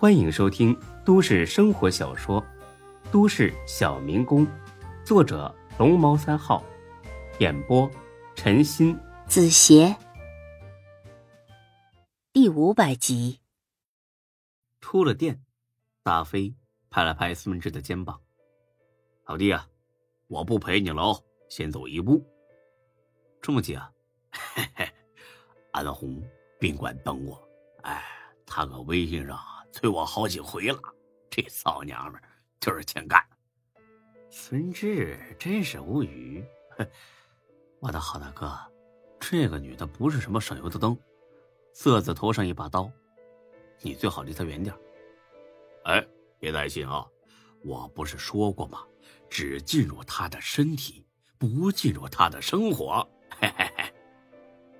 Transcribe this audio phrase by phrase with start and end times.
[0.00, 0.74] 欢迎收听
[1.04, 2.40] 都市生活小说
[3.12, 4.46] 《都市小民工》，
[5.04, 6.64] 作者龙猫三号，
[7.38, 7.86] 演播
[8.34, 9.94] 陈鑫、子邪，
[12.32, 13.40] 第五百集。
[14.80, 15.44] 出了店，
[16.02, 16.54] 大飞
[16.88, 18.18] 拍了拍孙志的肩膀
[19.28, 19.68] ：“老弟啊，
[20.28, 22.24] 我不陪你了哦，先走一步。
[23.42, 23.92] 这么急啊？
[24.30, 24.88] 嘿嘿，
[25.72, 26.26] 安红
[26.58, 27.38] 宾馆等我。
[27.82, 28.02] 哎，
[28.46, 29.36] 他搁微信上
[29.72, 30.80] 催我好几回了。
[31.30, 32.20] 这骚娘们
[32.58, 33.24] 就是欠干。
[34.28, 36.44] 孙志真是无语。
[37.78, 38.56] 我的好大哥，
[39.18, 40.96] 这个女的不是什么省油的灯，
[41.72, 42.90] 色字头上一把刀，
[43.80, 44.74] 你最好离她远点。
[45.84, 46.06] 哎，
[46.38, 47.06] 别担心啊，
[47.62, 48.84] 我不是说过吗？
[49.28, 51.06] 只进入她的身体，
[51.38, 53.08] 不进入她的生活。
[53.30, 53.94] 嘿嘿嘿。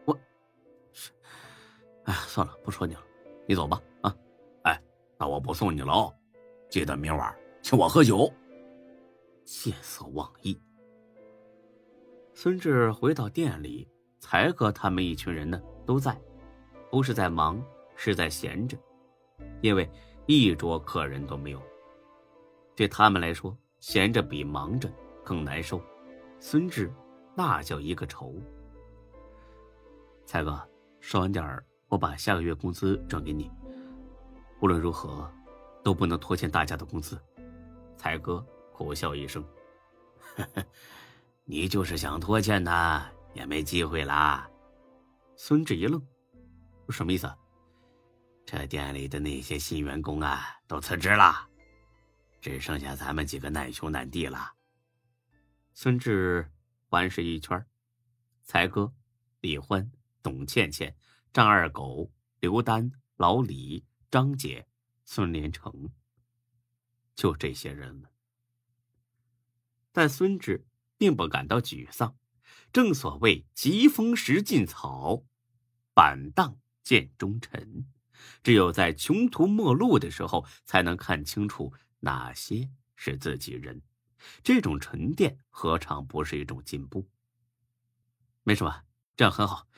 [0.04, 0.18] 我
[2.04, 3.02] 哎，算了，不说你了，
[3.46, 3.80] 你走吧。
[5.20, 6.14] 那我不送你了哦，
[6.70, 8.32] 记得明晚请我喝酒。
[9.44, 10.58] 见色忘义。
[12.32, 13.86] 孙志回到店里，
[14.18, 16.18] 才哥他们一群人呢都在，
[16.90, 17.62] 不是在忙，
[17.96, 18.78] 是在闲着，
[19.60, 19.86] 因为
[20.24, 21.60] 一桌客人都没有。
[22.74, 24.90] 对他们来说，闲着比忙着
[25.22, 25.82] 更难受。
[26.38, 26.90] 孙志
[27.34, 28.34] 那叫一个愁。
[30.24, 30.58] 才哥，
[30.98, 31.62] 稍晚点儿。
[31.88, 33.50] 我把下个月工资转给你。
[34.60, 35.30] 无论如何，
[35.82, 37.20] 都不能拖欠大家的工资。
[37.96, 39.44] 才哥苦笑一声
[41.44, 44.48] ：“你就是想拖欠呢，也没机会啦。”
[45.36, 46.00] 孙志一愣
[46.90, 47.32] ：“什么意思？
[48.44, 51.48] 这店里的那些新员工啊，都辞职了，
[52.40, 54.52] 只剩下咱们几个难兄难弟了。”
[55.72, 56.50] 孙志
[56.88, 57.64] 环视一圈：
[58.42, 58.92] 才哥、
[59.40, 59.90] 李欢、
[60.22, 60.94] 董倩倩。
[61.32, 64.66] 张二狗、刘丹、老李、张姐、
[65.04, 65.90] 孙连成，
[67.14, 68.10] 就这些人了。
[69.92, 70.66] 但孙志
[70.96, 72.16] 并不感到沮丧。
[72.72, 75.24] 正所谓“疾风识劲草，
[75.92, 77.86] 板荡见忠臣”，
[78.42, 83.82] 只有在穷途末路的时候，才能看清楚哪些是自己人。
[84.42, 87.08] 这种沉淀，何尝不是一种进步？
[88.42, 88.84] 没什么，
[89.16, 89.68] 这样很好。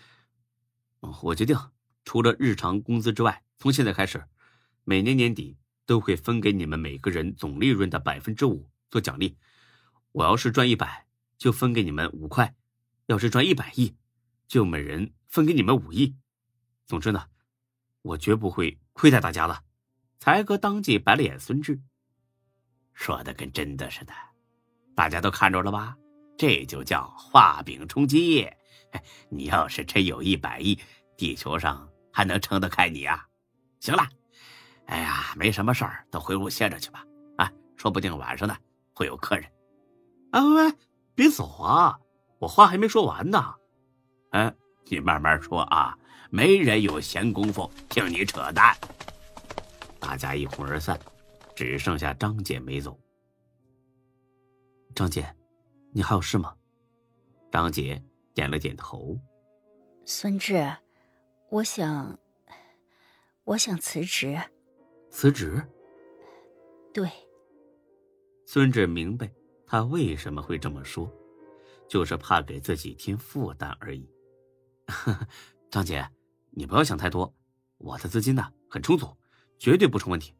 [1.23, 1.57] 我决定，
[2.05, 4.21] 除了日常工资之外，从现在开始，
[4.83, 5.57] 每年年底
[5.87, 9.39] 都会分给你们每个人总利润的百分之五做奖励。
[10.11, 11.07] 我要是赚一百，
[11.39, 12.57] 就分给你们五块；
[13.07, 13.95] 要是赚一百亿，
[14.49, 16.17] 就每人分给你们五亿。
[16.87, 17.27] 总之呢，
[18.03, 19.63] 我绝不会亏待大家了。
[20.19, 21.81] 才哥当即白了眼孙志，
[22.95, 24.13] 说的跟真的似的。
[24.97, 25.97] 大家都看着了吧？
[26.37, 28.51] 这就叫画饼充饥。
[29.31, 30.77] 你要是真有一百亿，
[31.17, 33.29] 地球上还能撑得开你啊？
[33.83, 34.09] 行了，
[34.87, 37.05] 哎呀，没什么事儿，都回屋歇着去吧。
[37.37, 38.57] 啊，说不定晚上呢
[38.95, 39.45] 会有客人。
[40.31, 40.73] 啊喂，
[41.17, 41.99] 别走啊，
[42.39, 43.57] 我话还没说完呢。
[44.31, 45.99] 嗯，你慢慢说啊，
[46.31, 48.73] 没人有闲工夫听你扯淡。
[49.99, 50.97] 大家一哄而散，
[51.57, 52.97] 只剩下张姐没走。
[54.95, 55.29] 张姐，
[55.91, 56.55] 你还有事吗？
[57.51, 58.01] 张姐。
[58.33, 59.15] 点了点头，
[60.07, 60.75] 孙志，
[61.51, 62.19] 我想，
[63.45, 64.39] 我想辞职。
[65.11, 65.63] 辞职？
[66.93, 67.09] 对。
[68.47, 69.33] 孙志明白
[69.67, 71.11] 他为什么会这么说，
[71.89, 74.09] 就是怕给自己添负担而已。
[75.71, 76.07] 张姐，
[76.51, 77.35] 你不要想太多，
[77.79, 79.09] 我的资金呢很充足，
[79.59, 80.35] 绝对不成问题。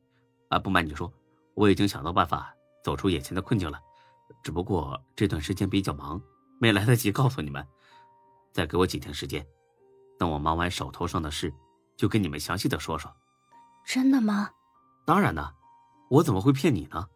[0.49, 1.13] 啊，不瞒你说，
[1.55, 3.81] 我已经想到办法走出眼前的困境了，
[4.45, 6.23] 只不过这段时间比较忙，
[6.61, 7.67] 没来得及告诉你们。
[8.53, 9.47] 再给我几天时间，
[10.19, 11.51] 等我忙完手头上的事，
[11.97, 13.15] 就跟你们详细的说说。
[13.85, 14.51] 真的吗？
[15.05, 15.53] 当然呢，
[16.09, 17.09] 我怎么会骗你呢？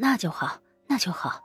[0.00, 1.42] 那就好，那就好。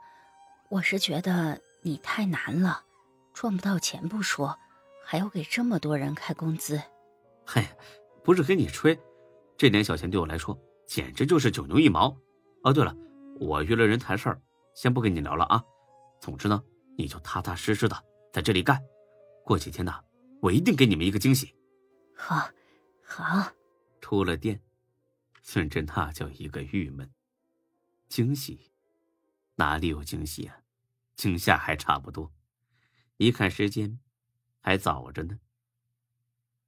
[0.70, 2.84] 我是觉得你太难了，
[3.32, 4.58] 赚不到钱不说，
[5.04, 6.80] 还要给这么多人开工资。
[7.46, 7.66] 嘿，
[8.22, 8.98] 不是跟你吹，
[9.56, 10.56] 这点小钱对我来说
[10.86, 12.14] 简直就是九牛一毛。
[12.64, 12.94] 哦，对了，
[13.40, 14.38] 我约了人谈事儿，
[14.74, 15.62] 先不跟你聊了啊。
[16.20, 16.62] 总之呢，
[16.98, 17.96] 你就踏踏实实的。
[18.30, 18.78] 在这里干，
[19.44, 19.94] 过几天呢，
[20.42, 21.54] 我一定给你们一个惊喜。
[22.20, 22.50] 好，
[23.04, 23.52] 好。
[24.00, 24.60] 出了店，
[25.40, 27.10] 孙振那叫一个郁闷。
[28.08, 28.72] 惊喜？
[29.54, 30.62] 哪里有惊喜啊？
[31.14, 32.32] 惊吓还差不多。
[33.18, 34.00] 一看时间，
[34.60, 35.38] 还早着呢，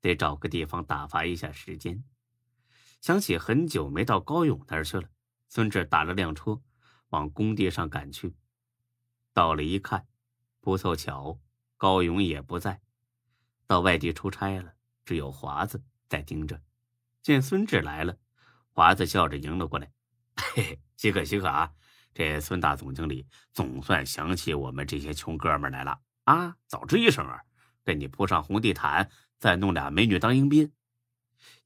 [0.00, 2.04] 得找个地方打发一下时间。
[3.00, 5.10] 想起很久没到高勇那儿去了，
[5.48, 6.62] 孙志打了辆车，
[7.08, 8.34] 往工地上赶去。
[9.32, 10.06] 到了一看，
[10.60, 11.40] 不凑巧。
[11.76, 12.82] 高勇也不在，
[13.66, 14.74] 到外地出差了。
[15.10, 16.62] 只有华子在盯着。
[17.20, 18.16] 见孙志来了，
[18.68, 19.90] 华子笑着迎了过来
[20.54, 21.72] ：“嘿嘿，稀客稀客啊！
[22.14, 26.56] 这孙大总经理总算想起我们这些穷哥们来了啊！
[26.68, 27.40] 早吱一声啊，
[27.84, 30.72] 给你铺上红地毯，再弄俩美女当迎宾。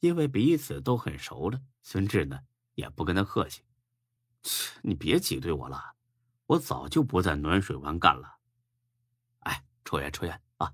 [0.01, 2.41] 因为彼此都很熟了，孙志呢
[2.73, 3.63] 也不跟他客气。
[4.81, 5.97] 你别挤兑我了，
[6.47, 8.39] 我早就不在暖水湾干了。
[9.41, 10.73] 哎，抽烟抽烟啊！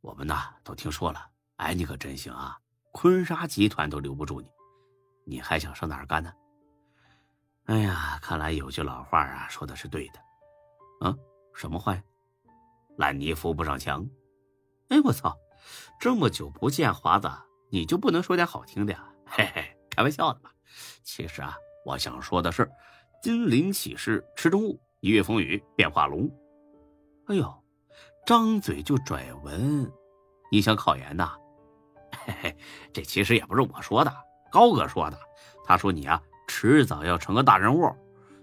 [0.00, 2.58] 我们呐都听说了，哎，你可真行啊！
[2.92, 4.48] 坤沙集团都留不住你。”
[5.26, 6.32] 你还想上哪儿干呢？
[7.66, 10.18] 哎呀，看来有句老话啊，说的是对的。
[11.06, 11.14] 啊，
[11.52, 12.02] 什么话呀？
[12.96, 14.08] 烂泥扶不上墙。
[14.88, 15.36] 哎，我操！
[16.00, 17.30] 这么久不见，华子，
[17.70, 19.06] 你就不能说点好听的呀？
[19.26, 20.50] 嘿嘿，开玩笑的吧。
[21.02, 22.70] 其实啊，我想说的是，
[23.22, 26.30] 金鳞起势池中物，一月风雨变化龙。
[27.26, 27.64] 哎呦，
[28.24, 29.92] 张嘴就拽文，
[30.50, 31.36] 你想考研呐？
[32.28, 32.56] 嘿嘿，
[32.92, 34.12] 这其实也不是我说的。
[34.52, 35.18] 高哥说的，
[35.64, 37.90] 他说你啊，迟早要成个大人物，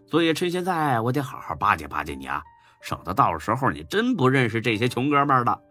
[0.08, 2.42] 所以趁现在我得好好巴结巴结你啊，
[2.82, 5.62] 省得到时候你真不认识这些穷哥们了。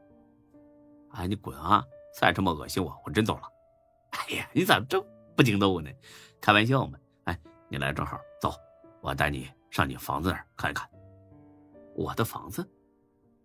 [1.10, 1.84] 哎，你滚啊！
[2.20, 3.42] 再这么恶心我，我真走了。
[4.10, 5.00] 哎呀，你咋这
[5.36, 5.90] 不经逗呢？
[6.40, 6.96] 开玩笑嘛。
[7.24, 7.38] 哎，
[7.68, 8.54] 你来正好，走，
[9.00, 10.88] 我带你上你房子那儿看一看。
[11.96, 12.68] 我的房子，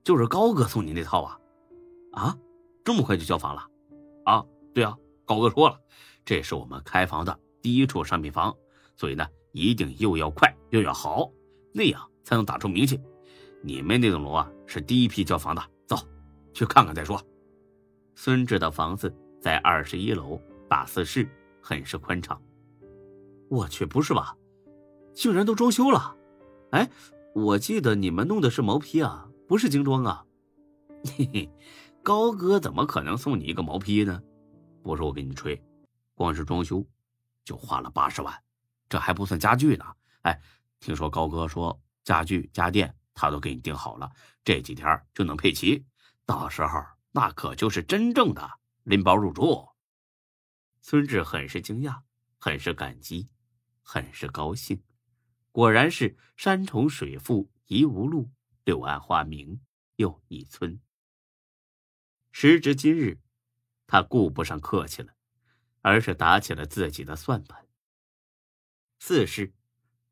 [0.03, 1.39] 就是高哥送你那套啊？
[2.13, 2.37] 啊，
[2.83, 3.61] 这么快就交房了？
[4.25, 4.43] 啊，
[4.73, 4.95] 对啊，
[5.25, 5.79] 高哥说了。
[6.25, 8.55] 这是我们开房的第一处商品房，
[8.95, 11.31] 所以呢，一定又要快又要好，
[11.73, 12.99] 那样才能打出名气。
[13.61, 15.97] 你们那栋楼啊，是第一批交房的，走，
[16.53, 17.21] 去看看再说。
[18.15, 20.39] 孙志的房子在二十一楼
[20.69, 21.27] 大四室，
[21.61, 22.39] 很是宽敞。
[23.49, 24.35] 我去，不是吧？
[25.13, 26.15] 竟然都装修了？
[26.71, 26.87] 哎，
[27.33, 30.23] 我记得你们弄的是毛坯啊，不是精装啊。
[31.17, 31.49] 嘿嘿，
[32.03, 34.21] 高哥怎么可能送你一个毛坯呢？
[34.83, 35.61] 不是我给你吹。
[36.13, 36.85] 光是装修，
[37.45, 38.43] 就花了八十万，
[38.89, 39.85] 这还不算家具呢。
[40.21, 40.41] 哎，
[40.79, 44.11] 听说高哥说家具家电他都给你订好了，
[44.43, 45.85] 这几天就能配齐，
[46.25, 48.49] 到时候那可就是真正的
[48.83, 49.67] 拎包入住。
[50.81, 52.01] 孙志很是惊讶，
[52.37, 53.29] 很是感激，
[53.81, 54.81] 很是高兴。
[55.51, 58.29] 果然是山重水复疑无路，
[58.63, 59.59] 柳暗花明
[59.95, 60.79] 又一村。
[62.31, 63.19] 时至今日，
[63.89, 65.13] 他顾不上客气了。
[65.81, 67.65] 而是打起了自己的算盘。
[68.99, 69.53] 四是，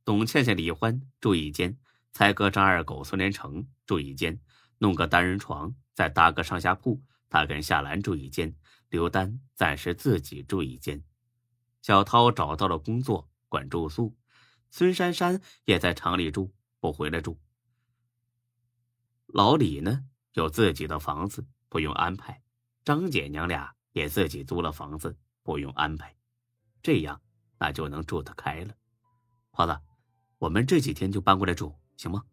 [0.06, 1.78] 董倩倩、李欢住一间，
[2.14, 4.40] 才哥张二狗孙连成住一间，
[4.78, 7.04] 弄个单人床，再搭个上下铺。
[7.28, 8.56] 他跟夏兰住一间，
[8.88, 11.04] 刘丹暂时自己住一间。
[11.82, 14.16] 小涛找到了工作，管住宿。
[14.70, 17.38] 孙珊珊也在厂里住，不回来住。
[19.26, 22.42] 老李呢，有自己的房子，不用安排。
[22.88, 25.14] 张姐娘俩也自己租了房子。
[25.44, 26.16] 不用安排，
[26.82, 27.20] 这样
[27.60, 28.74] 那就能住得开了。
[29.52, 29.78] 华子，
[30.38, 32.24] 我们这几天就搬过来住，行吗？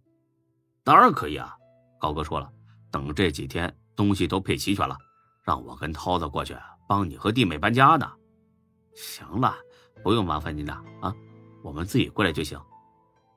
[0.85, 1.57] 当然可以啊！
[1.99, 2.53] 高哥说了，
[2.89, 4.97] 等这几天东西都配齐全了，
[5.43, 6.57] 让我跟涛子过去
[6.87, 8.09] 帮你和弟妹搬家呢。
[8.95, 9.57] 行了，
[10.05, 11.13] 不用麻烦你俩啊，
[11.65, 12.57] 我们自己过来就行。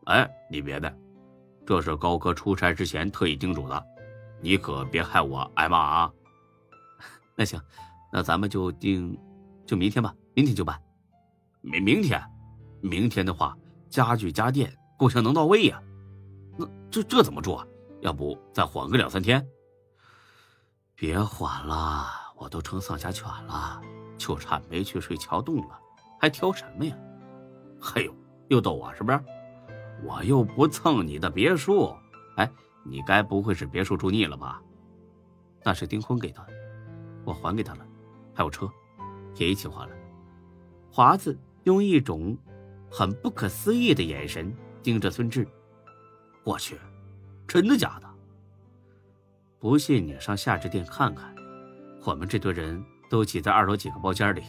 [0.06, 0.96] 哎，你别的，
[1.66, 3.84] 这是高哥出差之前特意叮嘱的，
[4.40, 6.14] 你可别害我挨骂啊。
[7.38, 7.62] 那行，
[8.12, 9.18] 那咱们就定。
[9.66, 10.82] 就明天吧，明天就办。
[11.60, 12.24] 明明天，
[12.80, 13.54] 明天的话，
[13.90, 15.84] 家具家电够呛能到位呀。
[16.56, 17.68] 那这这怎么住啊？
[18.00, 19.46] 要不再缓个两三天？
[20.96, 22.06] 别缓了，
[22.38, 23.82] 我都成丧家犬了，
[24.18, 25.78] 就差没去睡桥洞了，
[26.18, 26.96] 还挑什么呀？
[27.78, 28.16] 嘿呦，
[28.48, 29.22] 又逗我是不是？
[30.02, 31.94] 我又不蹭你的别墅。
[32.38, 32.50] 哎，
[32.86, 34.62] 你该不会是别墅住腻了吧？
[35.66, 36.48] 那是丁坤给的，
[37.28, 37.86] 我还给他了，
[38.34, 38.70] 还有车。
[39.36, 39.94] 也一起还了。
[40.90, 42.36] 华子用一种
[42.90, 45.46] 很不可思议的眼神盯着孙志。
[46.46, 46.80] 我去，
[47.46, 48.08] 真的假的？
[49.60, 51.36] 不信你上夏至店看看。
[52.06, 54.42] 我们这堆人都挤在二楼几个包间里，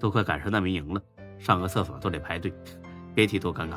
[0.00, 1.00] 都快赶上难民营了，
[1.38, 2.52] 上个厕所都得排队，
[3.14, 3.76] 别提多尴尬。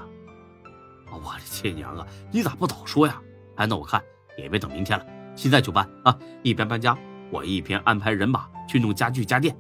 [1.12, 2.08] 我的亲娘啊！
[2.32, 3.22] 你咋不早说呀？
[3.58, 4.04] 哎，那我看
[4.36, 6.18] 也别等明天了，现在就搬啊！
[6.42, 6.98] 一边搬家，
[7.34, 9.58] 我一边安排人马去弄家具家电。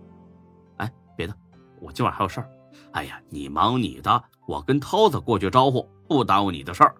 [0.77, 1.35] 哎别的，
[1.81, 2.47] 我今晚还有事儿。
[2.91, 6.95] 哎呀，你忙你的，我跟涛子过去招呼，不耽误你的事儿。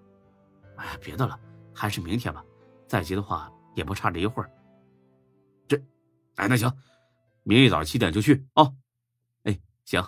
[0.77, 1.39] 哎，别的了，
[1.75, 2.43] 还是明天吧。
[2.87, 4.49] 再急的话，也不差这一会儿。
[5.67, 5.77] 这，
[6.37, 6.71] 哎，那行，
[7.43, 8.67] 明一早七点就去啊。
[9.43, 10.03] 哎，行。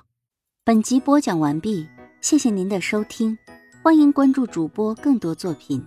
[0.63, 1.88] 本集播讲完毕，
[2.22, 3.38] 谢谢您的收听，
[3.84, 5.86] 欢迎关注主播更多作品。